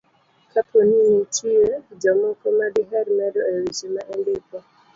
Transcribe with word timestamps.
kapo 0.53 0.77
ni 0.87 0.97
nitie 1.09 1.65
jomoko 2.01 2.45
ma 2.57 2.67
diher 2.75 3.07
medo 3.17 3.41
e 3.51 3.53
weche 3.61 3.87
ma 3.95 4.01
indiko. 4.13 4.57